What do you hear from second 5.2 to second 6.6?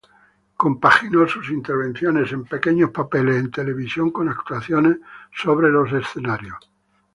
sobre los escenarios.